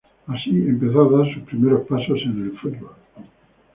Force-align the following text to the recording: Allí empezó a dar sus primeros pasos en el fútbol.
Allí 0.25 0.63
empezó 0.67 1.01
a 1.01 1.15
dar 1.23 1.31
sus 1.31 1.43
primeros 1.43 1.85
pasos 1.87 2.17
en 2.25 2.41
el 2.41 2.57
fútbol. 2.57 2.95